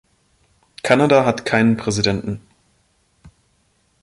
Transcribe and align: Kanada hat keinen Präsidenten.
Kanada 0.81 1.27
hat 1.27 1.45
keinen 1.45 1.77
Präsidenten. 1.77 2.41